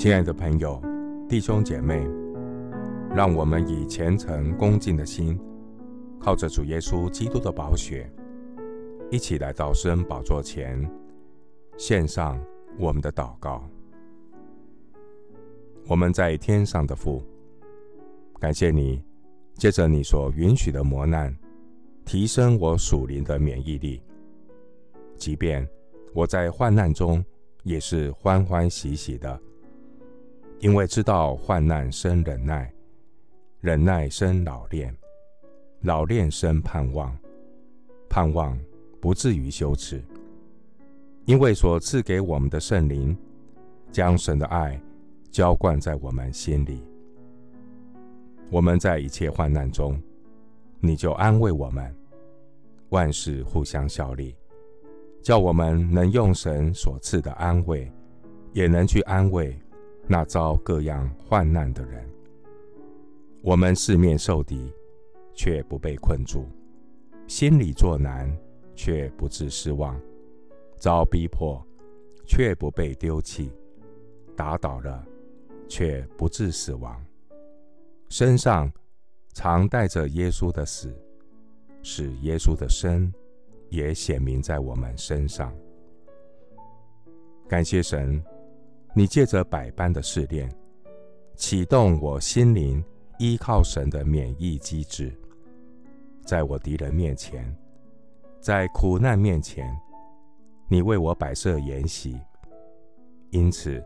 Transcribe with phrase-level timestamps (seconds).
[0.00, 0.80] 亲爱的朋友、
[1.28, 2.08] 弟兄姐妹，
[3.14, 5.38] 让我们以虔诚恭敬的心，
[6.18, 8.10] 靠着主耶稣基督的宝血，
[9.10, 10.90] 一起来到施恩宝座前，
[11.76, 12.42] 献上
[12.78, 13.62] 我们的祷告。
[15.86, 17.22] 我们在天上的父，
[18.38, 19.04] 感谢你，
[19.56, 21.36] 借着你所允许的磨难，
[22.06, 24.02] 提升我属灵的免疫力，
[25.18, 25.68] 即便
[26.14, 27.22] 我在患难中，
[27.64, 29.38] 也是欢欢喜喜的。
[30.60, 32.70] 因为知道患难生忍耐，
[33.60, 34.94] 忍耐生老练，
[35.80, 37.16] 老练生盼望，
[38.10, 38.58] 盼望
[39.00, 40.02] 不至于羞耻。
[41.24, 43.16] 因为所赐给我们的圣灵，
[43.90, 44.78] 将神的爱
[45.30, 46.84] 浇灌在我们心里。
[48.50, 49.98] 我们在一切患难中，
[50.78, 51.94] 你就安慰我们，
[52.90, 54.36] 万事互相效力，
[55.22, 57.90] 叫我们能用神所赐的安慰，
[58.52, 59.58] 也能去安慰。
[60.12, 62.04] 那遭各样患难的人，
[63.42, 64.74] 我们四面受敌，
[65.32, 66.48] 却不被困住；
[67.28, 68.36] 心里作难，
[68.74, 69.94] 却不致失望；
[70.76, 71.64] 遭逼迫，
[72.26, 73.52] 却不被丢弃；
[74.36, 75.06] 打倒了，
[75.68, 77.00] 却不致死亡。
[78.08, 78.68] 身上
[79.32, 80.92] 常带着耶稣的死，
[81.84, 83.14] 使耶稣的生
[83.68, 85.56] 也显明在我们身上。
[87.46, 88.20] 感谢神。
[88.92, 90.50] 你借着百般的试炼，
[91.36, 92.84] 启动我心灵
[93.18, 95.16] 依靠神的免疫机制，
[96.24, 97.56] 在我敌人面前，
[98.40, 99.72] 在苦难面前，
[100.66, 102.18] 你为我摆设筵席。
[103.30, 103.80] 因此，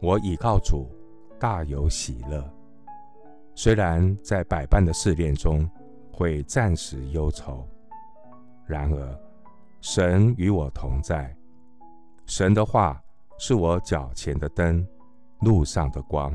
[0.00, 0.88] 我倚靠主，
[1.36, 2.48] 大有喜乐。
[3.56, 5.68] 虽然在百般的试炼中
[6.12, 7.66] 会暂时忧愁，
[8.64, 9.20] 然而
[9.80, 11.36] 神与我同在，
[12.26, 13.02] 神的话。
[13.42, 14.86] 是我脚前的灯，
[15.40, 16.30] 路上的光。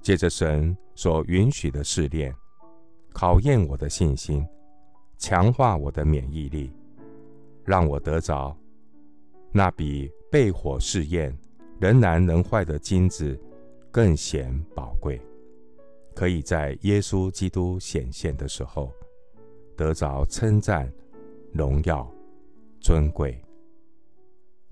[0.00, 2.34] 借着神所允许的试炼，
[3.12, 4.42] 考验我的信心，
[5.18, 6.72] 强化我的免疫力，
[7.62, 8.56] 让我得着
[9.52, 11.36] 那比被火试验
[11.78, 13.38] 仍然能坏的金子
[13.90, 15.20] 更显宝贵，
[16.14, 18.90] 可以在耶稣基督显现的时候
[19.76, 20.90] 得着称赞、
[21.52, 22.10] 荣耀、
[22.80, 23.38] 尊贵。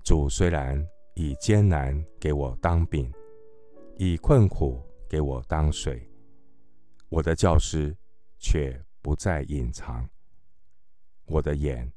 [0.03, 0.83] 主虽然。
[1.15, 3.11] 以艰难给我当饼，
[3.97, 6.05] 以困苦给我当水，
[7.09, 7.95] 我的教师
[8.37, 10.07] 却不再隐藏。
[11.25, 11.89] 我的眼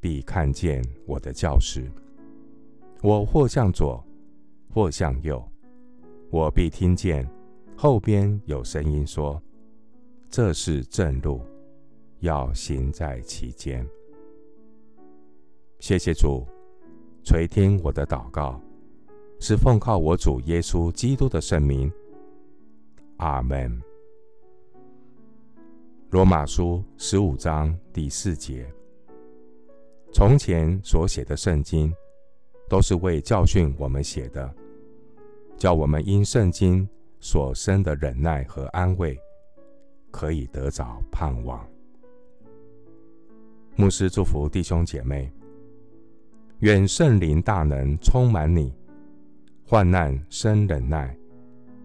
[0.00, 1.90] 必看见我的教师。
[3.02, 4.04] 我或向左，
[4.72, 5.46] 或向右，
[6.30, 7.28] 我必听见
[7.76, 9.40] 后边有声音说
[10.28, 11.40] ：“这是正路，
[12.20, 13.86] 要行在其间。”
[15.80, 16.44] 谢谢主。
[17.28, 18.58] 垂听我的祷告，
[19.38, 21.92] 是奉靠我主耶稣基督的圣名。
[23.18, 23.78] 阿门。
[26.08, 28.66] 罗马书十五章第四节：
[30.10, 31.94] 从前所写的圣经，
[32.66, 34.50] 都是为教训我们写的，
[35.54, 36.88] 叫我们因圣经
[37.20, 39.20] 所生的忍耐和安慰，
[40.10, 41.62] 可以得着盼望。
[43.76, 45.30] 牧师祝福弟兄姐妹。
[46.60, 48.74] 愿圣灵大能充满你，
[49.64, 51.16] 患难生忍耐，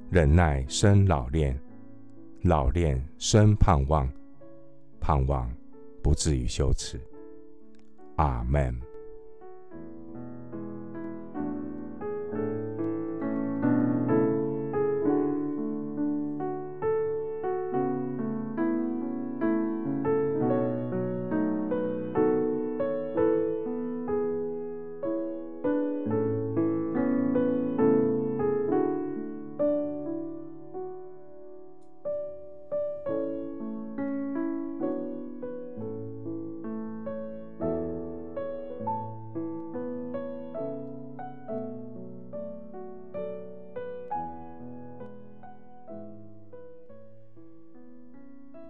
[0.09, 1.55] 忍耐生老练，
[2.41, 4.11] 老练生盼望，
[4.99, 5.47] 盼望
[6.01, 6.99] 不至于羞耻。
[8.15, 8.92] 阿门。